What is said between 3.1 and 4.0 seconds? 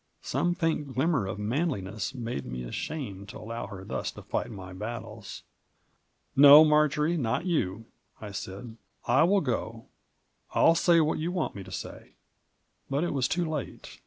to allow her